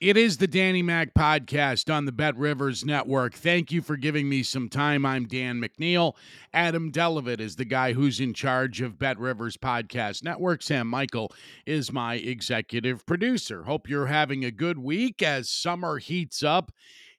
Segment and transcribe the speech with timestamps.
[0.00, 3.34] It is the Danny Mac podcast on the Bet Rivers Network.
[3.34, 5.04] Thank you for giving me some time.
[5.04, 6.14] I'm Dan McNeil.
[6.54, 10.62] Adam Delavitt is the guy who's in charge of Bet Rivers Podcast Network.
[10.62, 11.32] Sam Michael
[11.66, 13.64] is my executive producer.
[13.64, 16.70] Hope you're having a good week as summer heats up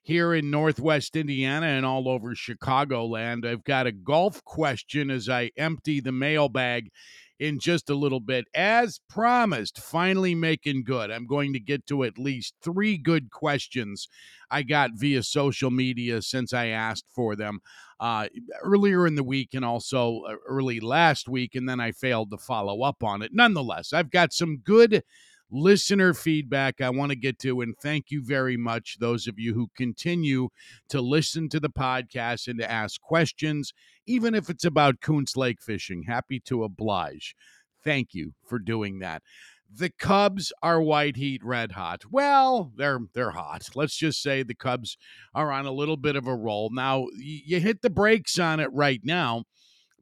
[0.02, 3.44] here in Northwest Indiana and all over Chicagoland.
[3.44, 6.90] I've got a golf question as I empty the mailbag
[7.40, 8.44] in just a little bit.
[8.54, 11.10] As promised, finally making good.
[11.10, 14.06] I'm going to get to at least three good questions
[14.50, 17.60] I got via social media since I asked for them
[17.98, 18.28] uh,
[18.62, 22.38] earlier in the week and also uh, early last week, and then I failed to
[22.38, 23.30] follow up on it.
[23.32, 25.02] Nonetheless, I've got some good
[25.50, 27.60] listener feedback I want to get to.
[27.60, 30.48] And thank you very much, those of you who continue
[30.88, 33.72] to listen to the podcast and to ask questions,
[34.10, 36.02] even if it's about Koontz Lake fishing.
[36.02, 37.36] Happy to oblige.
[37.84, 39.22] Thank you for doing that.
[39.72, 42.02] The Cubs are white heat red hot.
[42.10, 43.70] Well, they're they're hot.
[43.76, 44.98] Let's just say the Cubs
[45.32, 46.70] are on a little bit of a roll.
[46.70, 49.44] Now, you hit the brakes on it right now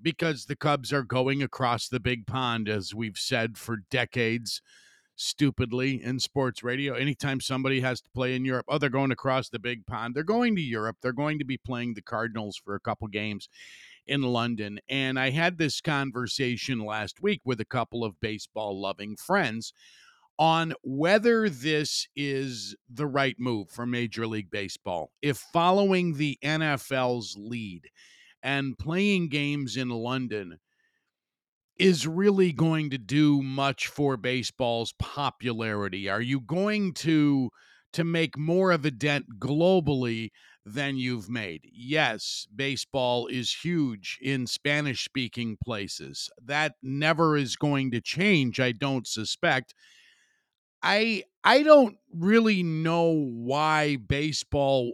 [0.01, 4.63] because the Cubs are going across the big pond as we've said for decades
[5.17, 6.95] stupidly in sports radio.
[6.95, 10.15] Anytime somebody has to play in Europe, oh, they're going across the big pond.
[10.15, 10.97] They're going to Europe.
[11.03, 13.49] They're going to be playing the Cardinals for a couple games
[14.09, 14.81] in London.
[14.89, 19.73] And I had this conversation last week with a couple of baseball loving friends
[20.39, 25.11] on whether this is the right move for Major League Baseball.
[25.21, 27.89] If following the NFL's lead
[28.43, 30.59] and playing games in London
[31.79, 36.09] is really going to do much for baseball's popularity?
[36.09, 37.51] Are you going to
[37.93, 40.31] to make more of a dent globally
[40.75, 41.69] than you've made?
[41.73, 46.31] Yes, baseball is huge in Spanish speaking places.
[46.43, 49.75] That never is going to change, I don't suspect.
[50.83, 54.93] I I don't really know why baseball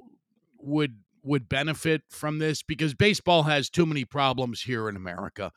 [0.59, 5.53] would would benefit from this because baseball has too many problems here in America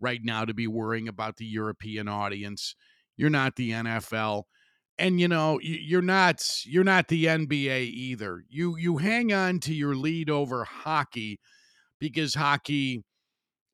[0.00, 2.74] right now to be worrying about the European audience.
[3.16, 4.44] You're not the NFL.
[5.02, 8.44] And you know, you're not you're not the NBA either.
[8.48, 11.40] You you hang on to your lead over hockey
[11.98, 13.02] because hockey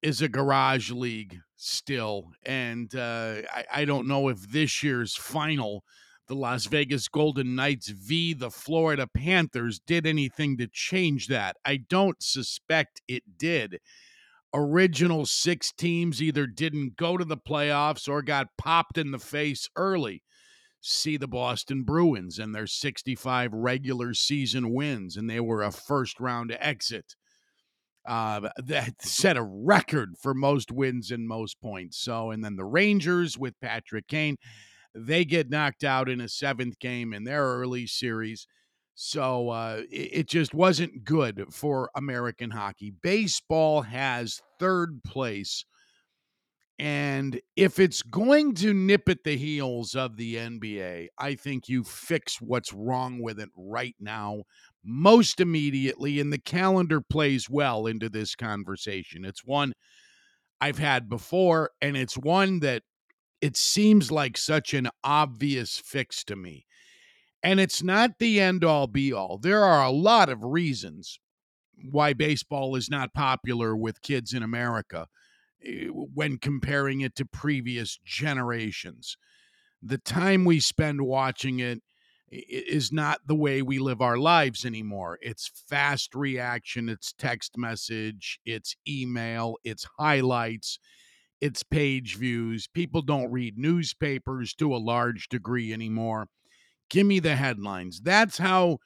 [0.02, 2.32] is a garage league still.
[2.46, 5.84] And uh, I, I don't know if this year's final,
[6.28, 8.34] the Las Vegas Golden Knights v.
[8.34, 11.56] the Florida Panthers, did anything to change that.
[11.64, 13.80] I don't suspect it did
[14.54, 19.68] original six teams either didn't go to the playoffs or got popped in the face
[19.76, 20.22] early.
[20.90, 26.18] See the Boston Bruins and their 65 regular season wins, and they were a first
[26.18, 27.14] round exit.
[28.06, 31.98] Uh, that set a record for most wins and most points.
[31.98, 34.36] So, and then the Rangers with Patrick Kane,
[34.94, 38.46] they get knocked out in a seventh game in their early series.
[38.94, 42.94] So uh, it, it just wasn't good for American hockey.
[43.02, 45.66] Baseball has third place.
[46.78, 51.82] And if it's going to nip at the heels of the NBA, I think you
[51.82, 54.44] fix what's wrong with it right now,
[54.84, 56.20] most immediately.
[56.20, 59.24] And the calendar plays well into this conversation.
[59.24, 59.72] It's one
[60.60, 62.82] I've had before, and it's one that
[63.40, 66.64] it seems like such an obvious fix to me.
[67.42, 69.38] And it's not the end all be all.
[69.38, 71.18] There are a lot of reasons
[71.90, 75.06] why baseball is not popular with kids in America
[75.64, 79.16] Eh, when comparing it to previous generations.
[79.82, 81.82] The time we spend watching it
[82.30, 85.18] is not the way we live our lives anymore.
[85.22, 90.78] It's fast reaction, it's text message, it's email, it's highlights,
[91.40, 92.66] it's page views.
[92.66, 96.28] People don't read newspapers to a large degree anymore.
[96.90, 98.00] Give me the headlines.
[98.00, 98.78] That's how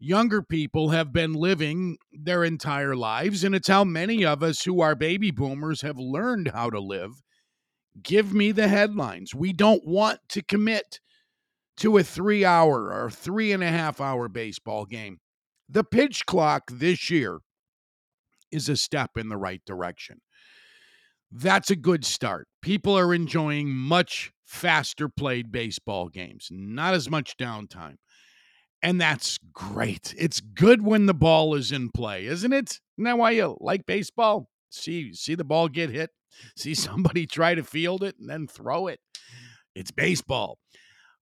[0.00, 3.44] younger people have been living their entire lives.
[3.44, 7.22] And it's how many of us who are baby boomers have learned how to live.
[8.02, 9.34] Give me the headlines.
[9.34, 11.00] We don't want to commit
[11.78, 15.18] to a three hour or three and a half hour baseball game.
[15.68, 17.40] The pitch clock this year
[18.50, 20.20] is a step in the right direction.
[21.30, 22.48] That's a good start.
[22.60, 27.96] People are enjoying much faster played baseball games, not as much downtime.
[28.82, 30.14] And that's great.
[30.16, 32.80] It's good when the ball is in play, isn't it?
[32.96, 34.48] Isn't that why you like baseball?
[34.70, 36.10] See, see the ball get hit,
[36.56, 39.00] see somebody try to field it and then throw it.
[39.74, 40.58] It's baseball.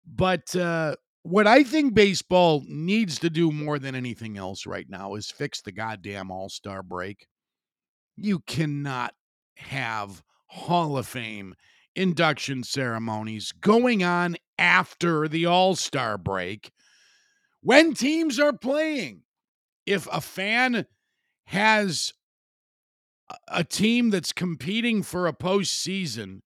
[0.07, 5.15] But uh, what I think baseball needs to do more than anything else right now
[5.15, 7.27] is fix the goddamn All Star break.
[8.17, 9.15] You cannot
[9.57, 11.55] have Hall of Fame
[11.95, 16.71] induction ceremonies going on after the All Star break
[17.63, 19.23] when teams are playing.
[19.87, 20.87] If a fan
[21.47, 22.13] has
[23.49, 26.41] a team that's competing for a postseason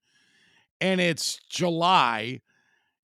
[0.79, 2.41] and it's July,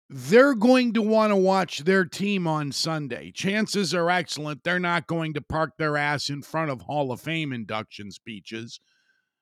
[0.09, 3.31] they're going to want to watch their team on Sunday.
[3.31, 7.21] Chances are excellent they're not going to park their ass in front of Hall of
[7.21, 8.79] Fame induction speeches,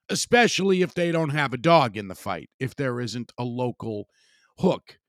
[0.10, 4.08] especially if they don't have a dog in the fight, if there isn't a local
[4.60, 5.00] hook.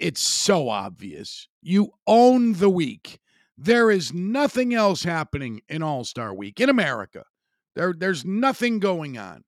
[0.00, 1.48] It's so obvious.
[1.62, 3.20] You own the week.
[3.56, 7.24] There is nothing else happening in All Star Week in America.
[7.76, 9.44] There, there's nothing going on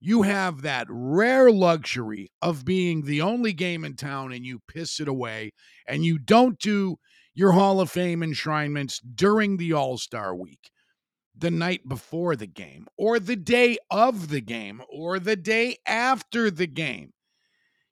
[0.00, 5.00] you have that rare luxury of being the only game in town and you piss
[5.00, 5.52] it away
[5.86, 6.96] and you don't do
[7.34, 10.70] your Hall of Fame enshrinements during the All Star week,
[11.36, 16.50] the night before the game, or the day of the game, or the day after
[16.50, 17.12] the game.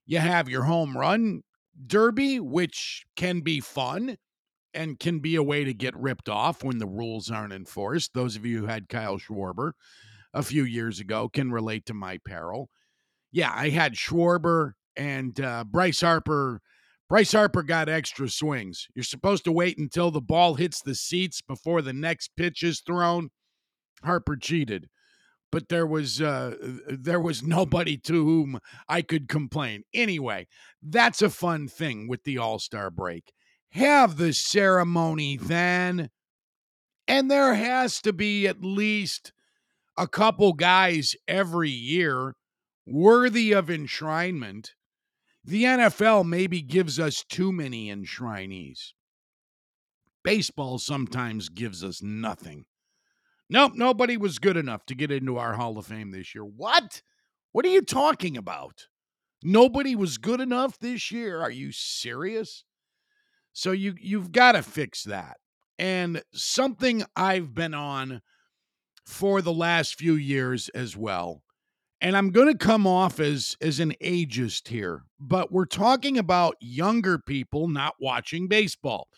[0.04, 1.42] You have your home run
[1.86, 4.16] derby, which can be fun
[4.74, 8.12] and can be a way to get ripped off when the rules aren't enforced.
[8.14, 9.72] Those of you who had Kyle Schwarber
[10.34, 12.68] a few years ago can relate to my peril.
[13.32, 16.60] Yeah, I had Schwarber and uh, Bryce Harper.
[17.08, 18.86] Bryce Harper got extra swings.
[18.94, 22.80] You're supposed to wait until the ball hits the seats before the next pitch is
[22.80, 23.30] thrown.
[24.02, 24.88] Harper cheated,
[25.56, 26.54] but there was uh,
[26.86, 28.58] there was nobody to whom
[28.90, 29.84] I could complain.
[29.94, 30.48] Anyway,
[30.82, 33.32] that's a fun thing with the All Star break.
[33.70, 36.10] Have the ceremony then,
[37.08, 39.32] and there has to be at least
[39.96, 42.34] a couple guys every year
[42.84, 44.72] worthy of enshrinement.
[45.42, 48.92] The NFL maybe gives us too many enshrinees.
[50.22, 52.66] Baseball sometimes gives us nothing.
[53.48, 56.44] Nope, nobody was good enough to get into our Hall of Fame this year.
[56.44, 57.02] What?
[57.52, 58.88] What are you talking about?
[59.42, 61.40] Nobody was good enough this year.
[61.40, 62.64] Are you serious?
[63.52, 65.36] So you you've got to fix that.
[65.78, 68.22] And something I've been on
[69.06, 71.42] for the last few years as well.
[72.00, 76.56] And I'm going to come off as as an ageist here, but we're talking about
[76.60, 79.08] younger people not watching baseball.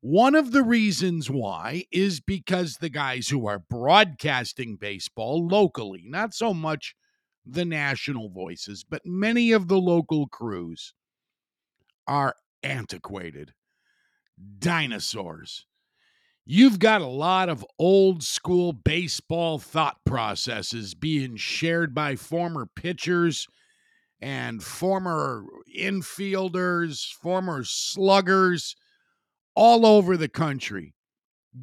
[0.00, 6.34] One of the reasons why is because the guys who are broadcasting baseball locally, not
[6.34, 6.94] so much
[7.44, 10.94] the national voices, but many of the local crews
[12.06, 13.52] are antiquated
[14.58, 15.66] dinosaurs.
[16.46, 23.48] You've got a lot of old school baseball thought processes being shared by former pitchers
[24.20, 25.44] and former
[25.76, 28.76] infielders, former sluggers
[29.58, 30.94] all over the country.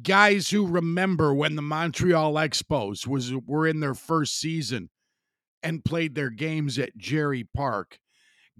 [0.02, 4.90] Guys who remember when the Montreal Expos was were in their first season
[5.62, 7.98] and played their games at Jarry Park.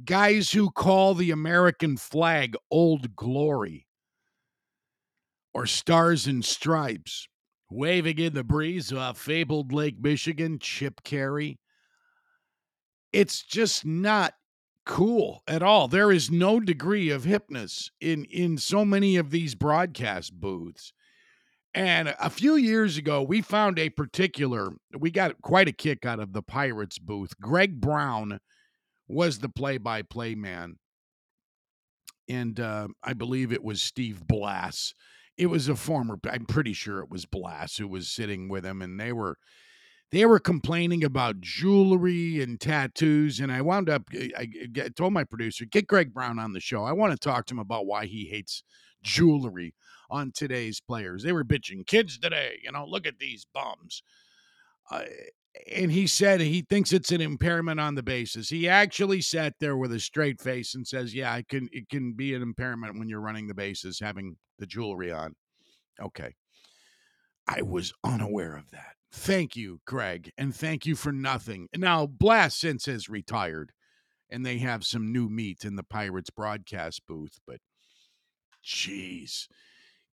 [0.02, 3.86] Guys who call the American flag old glory
[5.52, 7.28] or Stars and Stripes,
[7.70, 11.58] waving in the breeze off fabled Lake Michigan, Chip Caray.
[13.12, 14.32] It's just not
[14.86, 15.88] cool at all.
[15.88, 20.92] There is no degree of hipness in in so many of these broadcast booths.
[21.74, 26.20] And a few years ago, we found a particular, we got quite a kick out
[26.20, 27.38] of the Pirates booth.
[27.38, 28.40] Greg Brown
[29.06, 30.76] was the play by play man.
[32.30, 34.94] And uh, I believe it was Steve Blass
[35.36, 38.82] it was a former i'm pretty sure it was blass who was sitting with him
[38.82, 39.36] and they were
[40.12, 45.24] they were complaining about jewelry and tattoos and i wound up i, I told my
[45.24, 48.06] producer get greg brown on the show i want to talk to him about why
[48.06, 48.62] he hates
[49.02, 49.74] jewelry
[50.10, 54.02] on today's players they were bitching kids today you know look at these bums
[54.90, 55.02] uh,
[55.72, 58.48] and he said he thinks it's an impairment on the basis.
[58.48, 62.12] He actually sat there with a straight face and says, "Yeah, it can it can
[62.12, 65.34] be an impairment when you're running the bases having the jewelry on."
[66.00, 66.34] Okay.
[67.48, 68.96] I was unaware of that.
[69.12, 71.68] Thank you, Craig, and thank you for nothing.
[71.74, 73.72] Now, Blass since has retired,
[74.28, 77.38] and they have some new meat in the Pirates broadcast booth.
[77.46, 77.60] But,
[78.64, 79.46] jeez,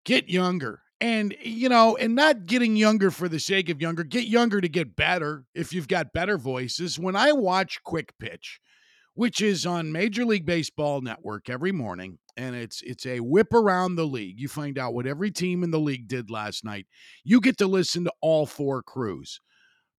[0.04, 0.82] get younger.
[1.00, 4.68] And, you know, and not getting younger for the sake of younger, get younger to
[4.68, 6.96] get better if you've got better voices.
[6.96, 8.60] When I watch Quick Pitch,
[9.14, 13.96] which is on Major League Baseball Network every morning, and it's it's a whip around
[13.96, 14.38] the league.
[14.38, 16.86] You find out what every team in the league did last night.
[17.24, 19.40] You get to listen to all four crews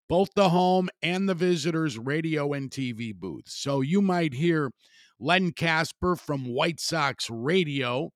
[0.08, 3.54] both the home and the visitors' radio and TV booths.
[3.54, 4.70] So you might hear
[5.18, 8.10] Len Kasper from White Sox radio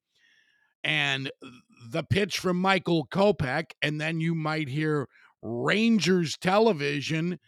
[0.85, 1.31] and
[1.91, 5.09] the pitch from Michael Kopech, and then you might hear
[5.43, 7.39] Rangers television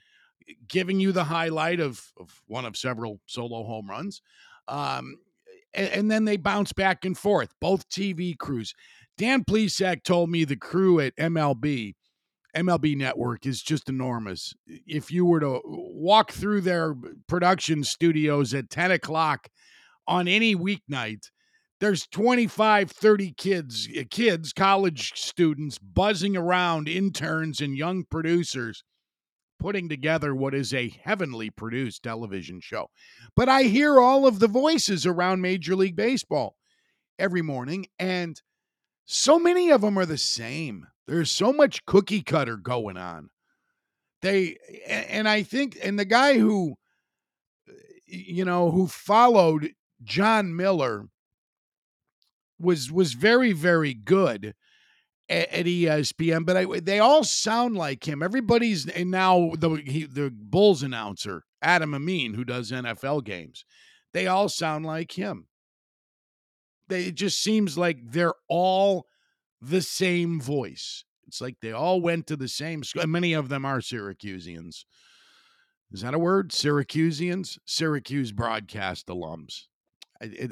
[0.68, 4.22] giving you the highlight of, of one of several solo home runs.
[4.68, 5.16] Um,
[5.80, 8.74] and, and, then they bounce back and forth, both TV crews.
[9.16, 11.94] Dan Plesac told me the crew at MLB
[12.56, 14.54] MLB Network is just enormous.
[14.66, 16.96] If you were to walk through their
[17.28, 19.48] production studios at 10 o'clock
[20.06, 21.30] on any weeknight,
[21.78, 28.82] there's 25, 30 kids, eh, kids, college students buzzing around, interns and young producers
[29.60, 32.90] putting together what is a heavenly produced television show.
[33.36, 36.56] But I hear all of the voices around Major League Baseball
[37.18, 38.40] every morning, and
[39.04, 40.86] so many of them are the same.
[41.06, 43.30] There's so much cookie cutter going on.
[44.22, 46.74] They and I think and the guy who
[48.06, 51.06] you know who followed Jon Miller
[52.58, 54.54] was was very very good
[55.30, 58.22] at, ESPN, but I, they all sound like him.
[58.22, 63.64] Everybody's and now the he, the Bulls announcer Adam Amin who does NFL games.
[64.12, 65.46] They all sound like him.
[66.88, 69.06] They it just seems like they're all
[69.60, 71.04] the same voice.
[71.26, 73.06] It's like they all went to the same school.
[73.06, 74.84] Many of them are Syracusians.
[75.92, 76.50] Is that a word?
[76.50, 77.58] Syracusians?
[77.66, 79.66] Syracuse broadcast alums.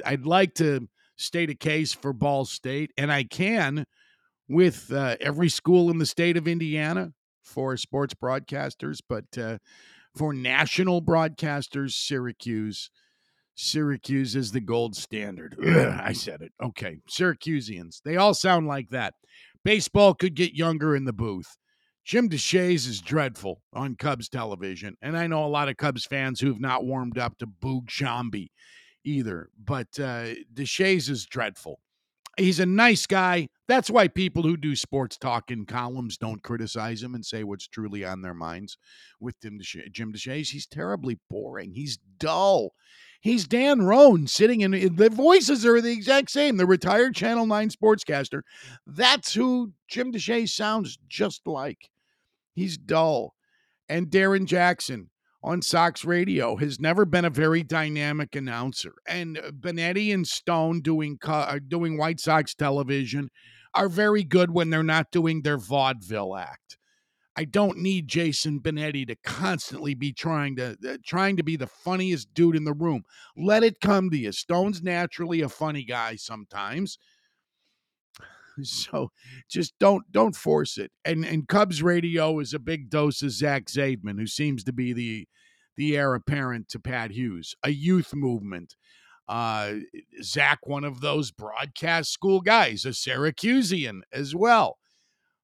[0.05, 3.85] I'd like to state a case for Ball State, and I can
[4.49, 7.13] with uh, every school in the state of Indiana
[7.43, 9.59] for sports broadcasters, but uh,
[10.17, 12.91] for national broadcasters, Syracuse
[13.61, 15.57] Syracuse is the gold standard.
[15.61, 16.53] Ugh, I said it.
[16.63, 16.99] Okay.
[17.11, 18.01] Syracusians.
[18.05, 19.15] They all sound like that.
[19.65, 21.57] Baseball could get younger in the booth.
[22.05, 24.97] Jim Deshaies is dreadful on Cubs television.
[25.03, 28.51] And I know a lot of Cubs fans who've not warmed up to Boog Sciambi
[29.05, 29.51] either.
[29.59, 31.81] But uh, Deshaies is dreadful.
[32.39, 33.49] He's a nice guy.
[33.67, 37.67] That's why people who do sports talk in columns don't criticize him and say what's
[37.67, 38.79] truly on their minds
[39.21, 40.51] with Jim Deshaies.
[40.51, 41.73] He's terribly boring.
[41.75, 42.71] He's dull.
[43.21, 46.57] He's Dan Roan sitting in the voices are the exact same.
[46.57, 48.43] The retired Channel 9 sportscaster.
[48.87, 51.91] That's who Jim Deshaies sounds just like.
[52.55, 53.35] He's dull.
[53.89, 55.11] And Darrin Jackson
[55.43, 58.95] on Sox radio has never been a very dynamic announcer.
[59.07, 63.31] And Benetti and Stone doing uh, doing White Sox television
[63.75, 66.77] are very good when they're not doing their vaudeville act.
[67.37, 71.69] I don't need Jason Benetti to constantly be trying to uh, trying to be the
[71.69, 73.05] funniest dude in the room.
[73.37, 74.33] Let it come to you.
[74.33, 76.99] Stone's naturally a funny guy sometimes.
[78.89, 79.11] So
[79.49, 80.91] just don't don't force it.
[81.05, 84.93] And and Cubs radio is a big dose of Zach Zaidman, who seems to be
[84.93, 85.29] the
[85.77, 88.77] the heir apparent to Pat Hughes, a youth movement.
[89.29, 89.75] Uh,
[90.23, 94.79] Zach, one of those broadcast school guys, a Syracusian as well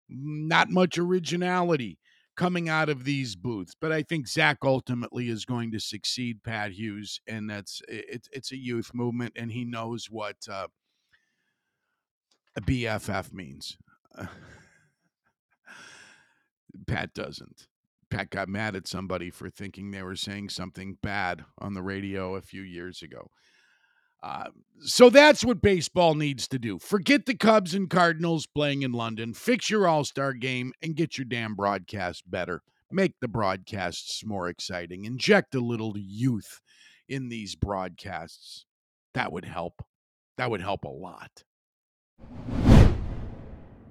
[0.10, 1.98] not much originality
[2.36, 3.76] coming out of these booths.
[3.80, 8.52] But I think Zach ultimately is going to succeed Pat Hughes, and that's it's it's
[8.52, 10.68] a youth movement, and he knows what uh,
[12.62, 13.78] BFF means.
[16.88, 17.68] Pat doesn't.
[18.10, 22.36] Pat got mad at somebody for thinking they were saying something bad on the radio
[22.36, 23.32] a few years ago.
[24.22, 24.46] Uh,
[24.80, 26.80] so that's what baseball needs to do.
[26.80, 29.34] Forget the Cubs and Cardinals playing in London.
[29.34, 32.62] Fix your All Star game and get your damn broadcast better.
[32.90, 35.06] Make the broadcasts more exciting.
[35.06, 36.62] Inject a little youth
[37.10, 38.66] in these broadcasts.
[39.14, 39.84] That would help.
[40.38, 41.44] That would help a lot.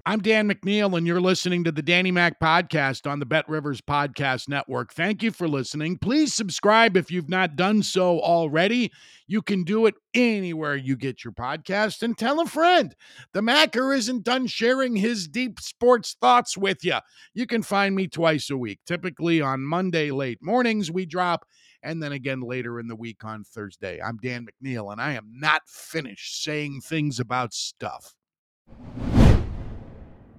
[0.05, 3.81] I'm Dan McNeil, and you're listening to the Danny Mac podcast on the Bet Rivers
[3.81, 4.93] Podcast Network.
[4.93, 5.97] Thank you for listening.
[5.97, 8.91] Please subscribe if you've not done so already.
[9.29, 12.97] You can do it anywhere you get your podcast and tell a friend.
[13.33, 16.97] The Macker isn't done sharing his deep sports thoughts with you.
[17.33, 21.47] You can find me twice a week, typically on Monday late mornings, we drop,
[21.83, 24.01] and then again later in the week on Thursday.
[24.01, 28.15] I'm Dan McNeil, and I am not finished saying things about stuff.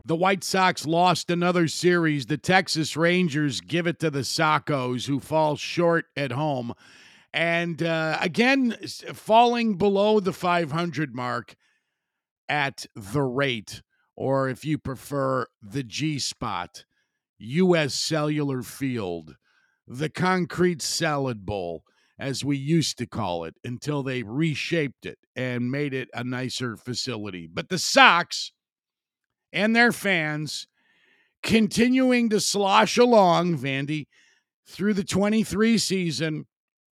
[0.06, 2.26] The White Sox lost another series.
[2.26, 6.74] The Texas Rangers give it to the Sockos, who fall short at home.
[7.34, 8.76] And uh, again,
[9.14, 11.56] falling below the 500 mark
[12.50, 13.82] at the rate,
[14.16, 16.86] or if you prefer, the G spot,
[17.40, 17.94] U.S.
[17.94, 19.36] Cellular Field,
[19.88, 21.84] the Concrete Salad Bowl,
[22.20, 26.78] as we used to call it, until they reshaped it and made it a nicer
[26.78, 27.48] facility.
[27.52, 28.52] But the Sox
[29.52, 30.68] and their fans
[31.42, 34.08] continuing to slosh along, Vandy,
[34.66, 36.46] through the 23 season,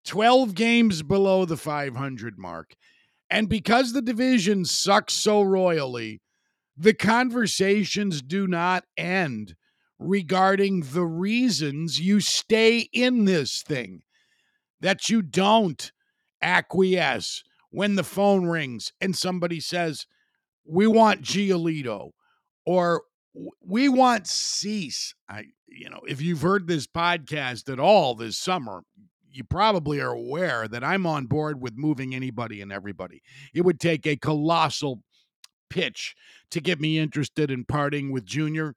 [0.05, 2.73] 12 games below the 500 mark.
[3.29, 6.21] And because the division sucks so royally,
[6.75, 9.55] the conversations do not end
[9.99, 14.01] regarding the reasons you stay in this thing,
[14.79, 15.91] that you don't
[16.41, 20.07] acquiesce when the phone rings and somebody says,
[20.65, 22.11] We want Giolito
[22.65, 23.03] or
[23.61, 25.13] we want Cease.
[25.29, 28.83] I, you know, if you've heard this podcast at all this summer,
[29.31, 33.21] you probably are aware that I'm on board with moving anybody and everybody.
[33.53, 35.03] It would take a colossal
[35.69, 36.15] pitch
[36.51, 38.75] to get me interested in parting with Junior,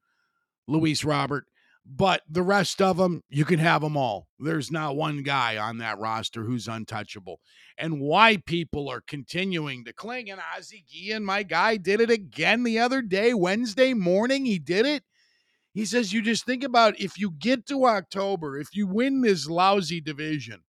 [0.66, 1.45] Luis Robert,
[1.85, 4.28] but the rest of them, you can have them all.
[4.38, 7.40] There's not one guy on that roster who's untouchable.
[7.76, 10.31] And why people are continuing to cling.
[10.31, 14.45] And Ozzie Guillen, my guy, did it again the other day, Wednesday morning.
[14.45, 15.02] He did it.
[15.73, 19.49] He says, you just think about if you get to October, if you win this
[19.49, 20.61] lousy division,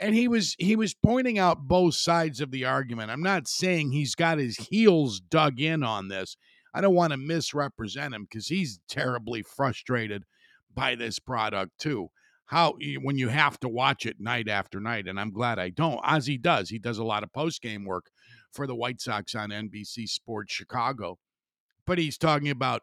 [0.00, 3.10] and he was he was pointing out both sides of the argument.
[3.10, 6.36] I'm not saying he's got his heels dug in on this.
[6.74, 10.24] I don't want to misrepresent him because he's terribly frustrated
[10.74, 12.08] by this product too.
[12.46, 16.00] How when you have to watch it night after night, and I'm glad I don't.
[16.02, 16.70] Ozzie does.
[16.70, 18.06] He does a lot of post game work
[18.52, 21.18] for the White Sox on NBC Sports Chicago,
[21.86, 22.82] but he's talking about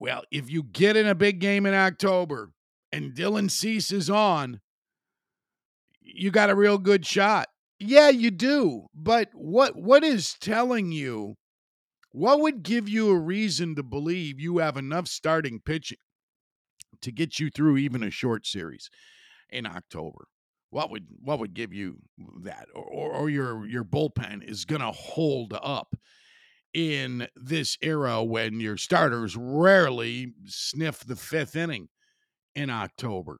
[0.00, 2.50] well, if you get in a big game in October
[2.90, 4.60] and Dylan Cease is on,
[6.00, 7.46] you got a real good shot.
[7.78, 8.86] Yeah, you do.
[8.94, 11.36] But what what is telling you?
[12.12, 15.98] What would give you a reason to believe you have enough starting pitching
[17.00, 18.90] to get you through even a short series
[19.48, 20.26] in October?
[20.68, 21.96] What would what would give you
[22.42, 25.94] that, or or, or your your bullpen is going to hold up
[26.74, 31.88] in this era when your starters rarely sniff the fifth inning
[32.54, 33.38] in October?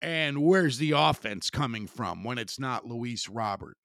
[0.00, 3.76] And where's the offense coming from when it's not Luis Robert?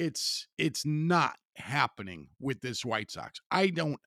[0.00, 3.38] It's it's not happening with this White Sox.
[3.50, 4.00] I don't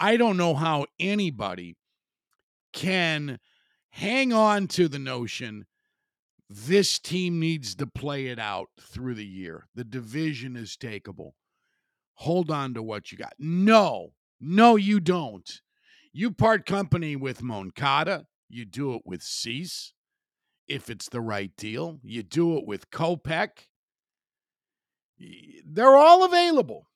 [0.00, 1.76] I don't know how anybody
[2.72, 3.38] can
[3.90, 5.64] hang on to the notion
[6.50, 9.68] this team needs to play it out through the year.
[9.74, 11.32] The division is takeable.
[12.14, 13.34] Hold on to what you got.
[13.38, 15.48] No, no, you don't.
[16.12, 18.26] You part company with Moncada.
[18.48, 19.92] You do it with Cease
[20.66, 22.00] if it's the right deal.
[22.02, 23.66] You do it with Kopech.
[25.64, 26.86] They're all available.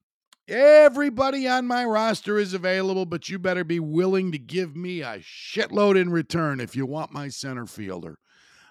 [0.48, 5.20] Everybody on my roster is available, but you better be willing to give me a
[5.20, 8.18] shitload in return if you want my center fielder.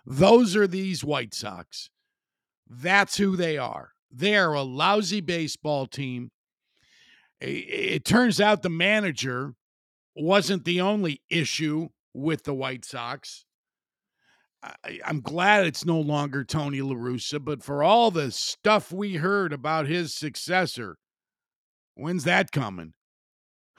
[0.06, 1.90] Those are these White Sox.
[2.70, 3.92] That's who they are.
[4.12, 6.32] They are a lousy baseball team.
[7.40, 9.56] It turns out the manager
[10.16, 13.46] wasn't the only issue with the White Sox.
[14.64, 19.16] I, am glad it's no longer Tony La Russa, but for all the stuff we
[19.16, 20.98] heard about his successor,
[21.96, 22.94] When's that coming?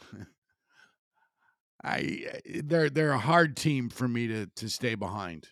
[1.85, 5.49] I eh, they're they're a hard team for me to to stay behind.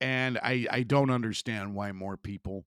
[0.00, 2.64] And I I don't understand why more people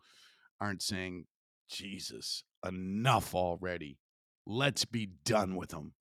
[0.60, 1.26] aren't saying
[1.70, 3.98] Jesus, enough already.
[4.46, 5.94] Let's be done with them.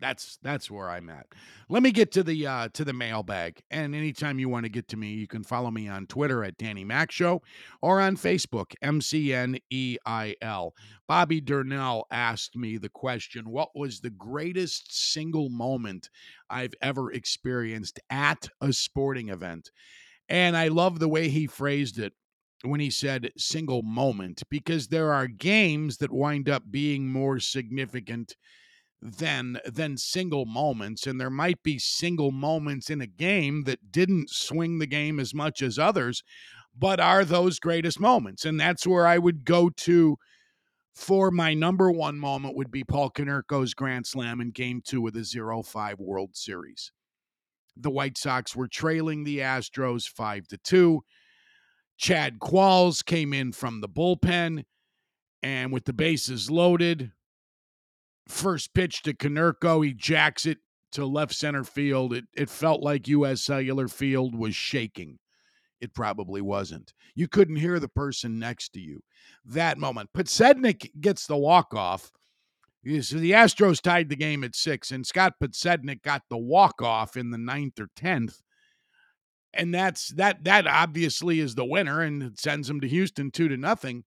[0.00, 1.26] That's that's where I'm at.
[1.68, 3.62] Let me get to the uh, to the mailbag.
[3.70, 6.58] And anytime you want to get to me, you can follow me on Twitter at
[6.58, 7.42] Danny Mac Show
[7.80, 10.70] or on Facebook, MCNEIL.
[11.06, 16.10] Bobby Durnell asked me the question: What was the greatest single moment
[16.50, 19.70] I've ever experienced at a sporting event?
[20.28, 22.14] And I love the way he phrased it
[22.62, 28.36] when he said single moment, because there are games that wind up being more significant
[29.04, 34.30] than than single moments and there might be single moments in a game that didn't
[34.30, 36.22] swing the game as much as others
[36.76, 40.16] but are those greatest moments and that's where I would go to
[40.94, 45.12] for my number one moment would be Paul Konerko's grand slam in game 2 of
[45.12, 46.92] the 0-5 World Series.
[47.76, 51.00] The White Sox were trailing the Astros 5 to 2
[51.96, 54.64] Chad Qualls came in from the bullpen
[55.42, 57.12] and with the bases loaded
[58.28, 60.58] first pitch to Konerko, he jacks it
[60.92, 62.12] to left center field.
[62.14, 63.42] It it felt like U.S.
[63.42, 65.18] Cellular Field was shaking.
[65.80, 66.94] It probably wasn't.
[67.14, 69.00] You couldn't hear the person next to you.
[69.44, 70.10] That moment.
[70.16, 72.10] Podsednik gets the walk off.
[73.00, 77.16] So the Astros tied the game at six, and Scott Podsednik got the walk off
[77.16, 78.40] in the ninth or tenth.
[79.52, 83.48] And that's that that obviously is the winner and it sends them to Houston two
[83.48, 84.04] to nothing.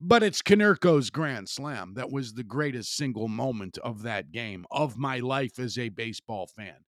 [0.00, 1.94] But it's Konerko's grand slam.
[1.94, 6.46] That was the greatest single moment of that game, of my life as a baseball
[6.46, 6.84] fan.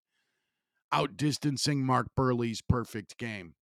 [0.92, 3.54] Outdistancing Mark Buehrle's perfect game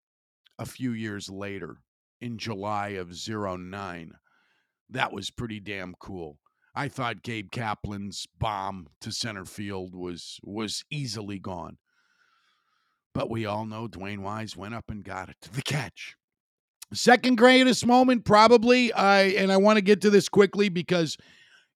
[0.59, 1.79] a few years later
[2.21, 4.13] in July of 09.
[4.91, 6.39] That was pretty damn cool.
[6.75, 11.79] I thought Gabe Kapler's bomb to center field was was easily gone.
[13.15, 16.17] But we all know Dewayne Wise went up and got it to the catch.
[16.95, 18.93] Second greatest moment, probably.
[18.93, 21.17] I and I want to get to this quickly because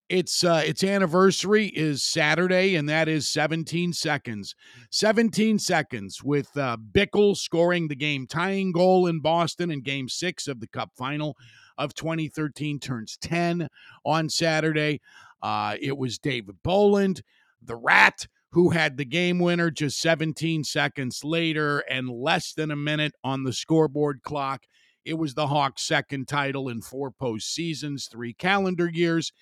[0.09, 4.55] its uh, its anniversary is Saturday, and that is 17 seconds.
[4.91, 10.49] 17 seconds with uh, Bickell scoring the game tying goal in Boston in Game Six
[10.49, 11.37] of the Cup Final
[11.77, 13.69] of 2013 turns 10
[14.05, 15.01] on Saturday.
[15.43, 17.23] Uh, it was David Bolland,
[17.63, 22.77] the Rat, who had the game winner just 17 seconds later and less than a
[22.77, 24.65] minute on the scoreboard clock.
[25.09, 29.33] It was the Hawks' second title in four postseasons, three calendar years.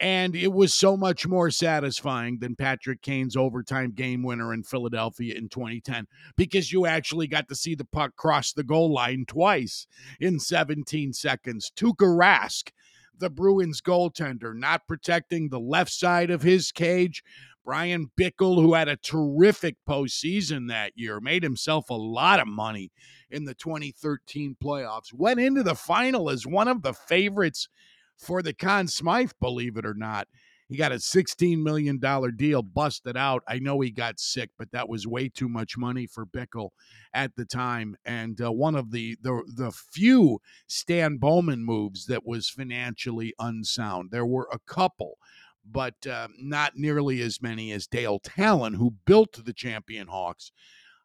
[0.00, 5.36] And it was so much more satisfying than Patrick Kane's overtime game winner in Philadelphia
[5.36, 9.86] in 2010 because you actually got to see the puck cross the goal line twice
[10.18, 11.70] in 17 seconds.
[11.76, 12.72] Tuukka Rask,
[13.16, 17.22] the Bruins goaltender, not protecting the left side of his cage.
[17.64, 22.90] Bryan Bickell, who had a terrific postseason that year, made himself a lot of money
[23.30, 27.68] in the 2013 playoffs, went into the final as one of the favorites
[28.16, 30.28] for the Conn Smythe, believe it or not.
[30.72, 32.00] He got a $16 million
[32.34, 33.42] deal busted out.
[33.46, 36.70] I know he got sick, but that was way too much money for Bickell
[37.12, 37.94] at the time.
[38.06, 44.12] And uh, one of the, the the few Stan Bowman moves that was financially unsound.
[44.12, 45.18] There were a couple,
[45.64, 50.52] but uh, not nearly as many as Dale Tallon, who built the champion Hawks.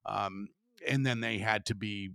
[0.05, 0.49] Um,
[0.87, 2.11] and then they had to be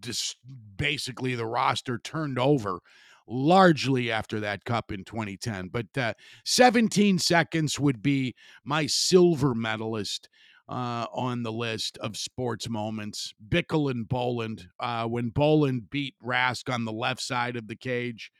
[0.00, 0.36] just
[0.76, 2.80] basically the roster turned over
[3.26, 5.68] largely after that cup in 2010.
[5.68, 6.14] But uh,
[6.44, 10.28] 17 seconds would be my silver medalist
[10.68, 13.32] uh, on the list of sports moments.
[13.48, 14.68] Bickell and Bolland.
[14.80, 18.30] uh, when Bolland beat Rask on the left side of the cage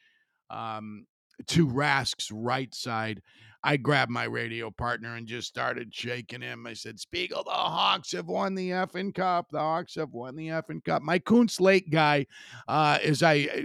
[0.51, 1.07] um,
[1.49, 3.23] to Rask's right side.
[3.65, 6.67] I grabbed my radio partner and just started shaking him.
[6.67, 9.51] I said, Spiegel, the Hawks have won the effing cup.
[9.53, 11.03] The Hawks have won the effing cup.
[11.03, 12.27] My Koontz Lake guy,
[12.67, 13.61] uh, as I uh,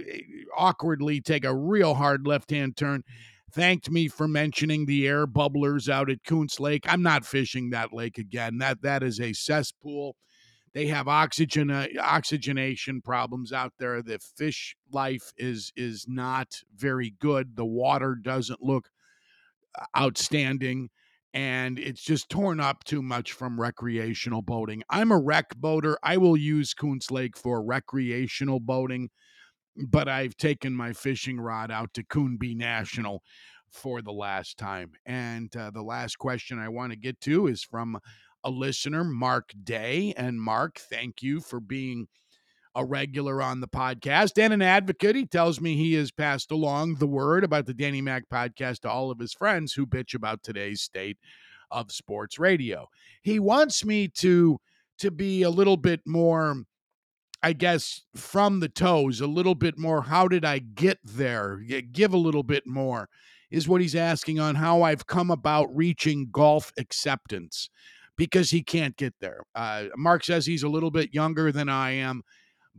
[0.55, 3.03] awkwardly take a real hard left hand turn,
[3.51, 6.85] thanked me for mentioning the air bubblers out at Koontz Lake.
[6.87, 8.59] I'm not fishing that lake again.
[8.59, 10.15] That that is a cesspool.
[10.77, 14.03] They have oxygen uh, oxygenation problems out there.
[14.03, 17.55] The fish life is is not very good.
[17.55, 18.91] The water doesn't look
[19.97, 20.89] outstanding
[21.33, 24.83] and it's just torn up too much from recreational boating.
[24.87, 25.97] I'm a rec boater.
[26.03, 29.09] I will use Koontz Lake for recreational boating,
[29.75, 33.23] but I've taken my fishing rod out to Coonbee National
[33.71, 34.91] for the last time.
[35.07, 37.97] And uh, the last question I want to get to is from
[38.43, 40.13] a listener, Mark Day.
[40.15, 42.07] And Mark, thank you for being
[42.75, 45.15] a regular on the podcast and an advocate.
[45.15, 48.89] He tells me he has passed along the word about the Danny Mac podcast to
[48.89, 51.17] all of his friends who bitch about today's state
[51.71, 52.87] of sports radio.
[53.21, 54.59] He wants me to
[54.99, 56.63] to be a little bit more
[57.43, 61.57] I guess from the toes, a little bit more how did I get there?
[61.91, 63.09] Give a little bit more
[63.49, 67.69] is what he's asking on how I've come about reaching golf acceptance
[68.17, 69.41] because he can't get there.
[69.55, 72.23] Uh, Mark says he's a little bit younger than I am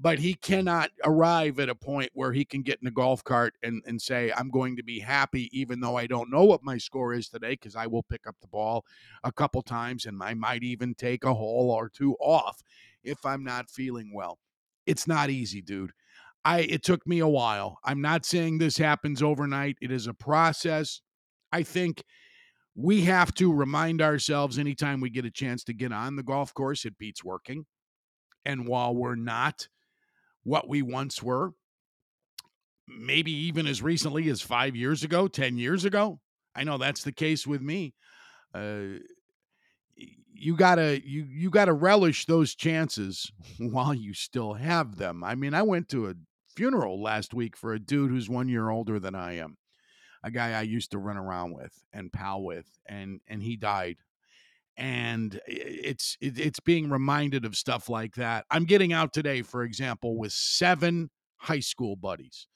[0.00, 3.54] but he cannot arrive at a point where he can get in a golf cart
[3.64, 6.78] and, and say, I'm going to be happy, even though I don't know what my
[6.78, 8.84] score is today, because I will pick up the ball
[9.24, 12.62] a couple times and I might even take a hole or two off
[13.02, 14.38] if I'm not feeling well.
[14.86, 15.90] It's not easy, dude.
[16.44, 17.78] I it took me a while.
[17.84, 19.76] I'm not saying this happens overnight.
[19.82, 21.00] It is a process.
[21.52, 22.04] I think
[22.80, 26.54] we have to remind ourselves anytime we get a chance to get on the golf
[26.54, 27.66] course, it beats working.
[28.44, 29.66] And while we're not
[30.44, 31.50] what we once were,
[32.86, 36.20] maybe even as recently as five years ago, 10 years ago.
[36.54, 37.94] I know that's the case with me.
[38.54, 39.00] Uh,
[40.32, 45.24] you gotta you you gotta relish those chances while you still have them.
[45.24, 46.14] I mean, I went to a
[46.54, 49.56] funeral last week for a dude who's one year older than I am,
[50.28, 53.96] a guy I used to run around with and pal with, and and he died
[54.78, 58.46] and it's it's being reminded of stuff like that.
[58.48, 62.46] I'm getting out today, for example, with seven high school buddies,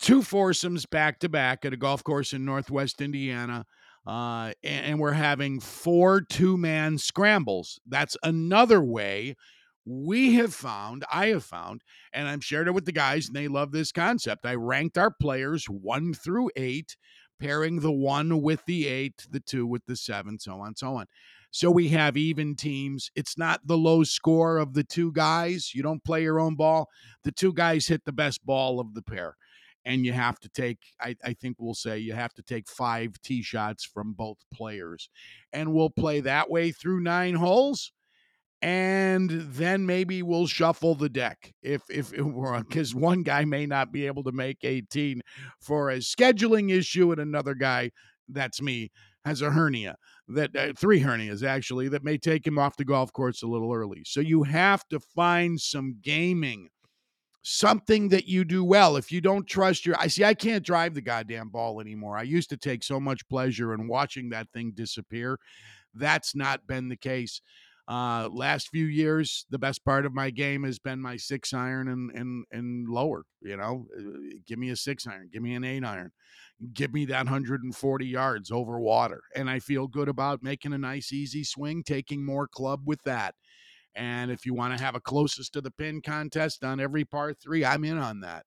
[0.00, 3.64] two foursomes back to back at a golf course in Northwest Indiana.
[4.06, 7.78] Uh, and, and we're having four two man scrambles.
[7.86, 9.36] That's another way
[9.88, 13.48] we have found, I have found, and I've shared it with the guys, and they
[13.48, 14.44] love this concept.
[14.44, 16.96] I ranked our players one through eight,
[17.40, 21.06] pairing the one with the eight, the two with the seven, so on, so on.
[21.50, 23.10] So we have even teams.
[23.16, 25.72] It's not the low score of the two guys.
[25.74, 26.88] You don't play your own ball.
[27.24, 29.36] The two guys hit the best ball of the pair.
[29.86, 33.14] And you have to take, I, I think we'll say, you have to take five
[33.22, 35.08] tee shots from both players.
[35.50, 37.92] And we'll play that way through nine holes
[38.60, 43.66] and then maybe we'll shuffle the deck if if it were because one guy may
[43.66, 45.20] not be able to make 18
[45.60, 47.90] for a scheduling issue and another guy
[48.28, 48.90] that's me
[49.24, 49.96] has a hernia
[50.28, 53.72] that uh, three hernias actually that may take him off the golf course a little
[53.72, 54.02] early.
[54.04, 56.68] So you have to find some gaming
[57.42, 58.96] something that you do well.
[58.96, 62.18] If you don't trust your i see i can't drive the goddamn ball anymore.
[62.18, 65.38] I used to take so much pleasure in watching that thing disappear.
[65.94, 67.40] That's not been the case
[67.88, 71.88] uh, last few years, the best part of my game has been my six iron
[71.88, 73.24] and and and lower.
[73.40, 74.02] You know, uh,
[74.46, 76.12] give me a six iron, give me an eight iron,
[76.74, 81.12] give me that 140 yards over water, and I feel good about making a nice
[81.12, 83.34] easy swing, taking more club with that.
[83.94, 87.32] And if you want to have a closest to the pin contest on every par
[87.32, 88.44] three, I'm in on that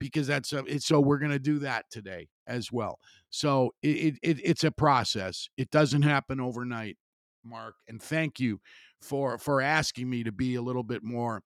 [0.00, 2.98] because that's a, so we're going to do that today as well.
[3.28, 5.48] So it, it it's a process.
[5.58, 6.96] It doesn't happen overnight.
[7.48, 8.60] Mark, and thank you
[9.00, 11.42] for for asking me to be a little bit more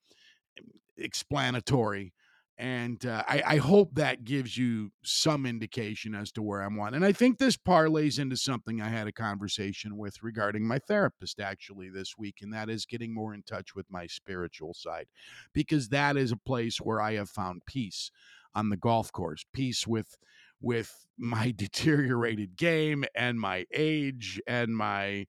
[0.97, 2.12] explanatory.
[2.59, 6.95] And uh, I, I hope that gives you some indication as to where I'm on.
[6.95, 11.41] And I think this parlays into something I had a conversation with regarding my therapist
[11.41, 15.07] actually this week, and that is getting more in touch with my spiritual side,
[15.53, 18.12] because that is a place where I have found peace
[18.55, 20.17] on the golf course, peace with
[20.61, 25.27] with my deteriorated game and my age and my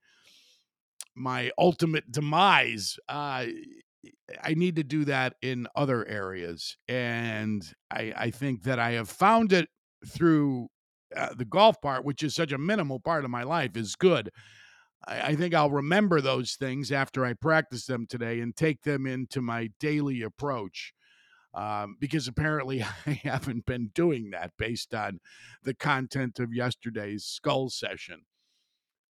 [1.15, 2.97] my ultimate demise.
[3.07, 3.45] Uh,
[4.41, 9.09] I need to do that in other areas, and I, I think that I have
[9.09, 9.69] found it
[10.07, 10.67] through
[11.15, 14.29] uh, the golf part, which is such a minimal part of my life, is good.
[15.07, 19.05] I, I think I'll remember those things after I practice them today and take them
[19.05, 20.93] into my daily approach.
[21.55, 25.19] Um, because apparently I haven't been doing that based on
[25.63, 28.21] the content of yesterday's skull session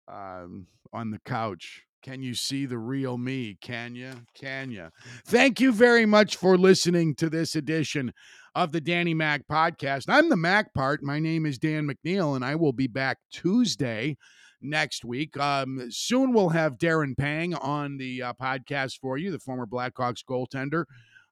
[0.08, 1.84] um, on the couch.
[2.02, 3.56] Can you see the real me?
[3.60, 4.12] Can you?
[4.34, 4.88] Can you?
[5.24, 8.12] Thank you very much for listening to this edition
[8.56, 10.06] of the Danny Mac podcast.
[10.08, 11.04] I'm the Mac part.
[11.04, 14.16] My name is Dan McNeil, and I will be back Tuesday
[14.60, 15.36] next week.
[15.38, 20.24] Um, soon we'll have Darren Pang on the uh, podcast for you, the former Blackhawks
[20.28, 20.86] goaltender.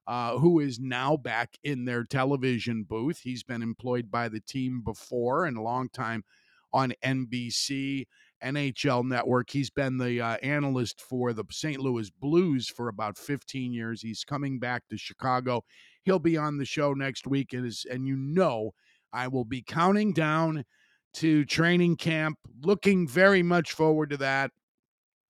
[0.07, 3.19] Uh, who is now back in their television booth?
[3.23, 6.23] He's been employed by the team before and a long time
[6.71, 8.05] on NBC
[8.43, 9.49] NHL network.
[9.49, 11.79] He's been the uh, analyst for the St.
[11.79, 14.01] Louis Blues for about 15 years.
[14.01, 15.63] He's coming back to Chicago.
[16.03, 17.53] He'll be on the show next week.
[17.53, 18.71] And, is, and you know,
[19.13, 20.65] I will be counting down
[21.13, 24.51] to training camp, looking very much forward to that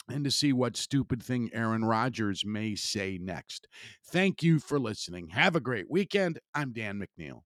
[0.07, 3.67] and to see what stupid thing Aaron Rodgers may say next.
[4.05, 5.29] Thank you for listening.
[5.29, 6.39] Have a great weekend.
[6.53, 7.41] I'm Dan McNeil.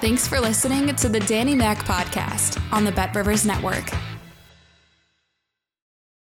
[0.00, 3.90] Thanks for listening to the Danny Mac podcast on the Bet Rivers Network.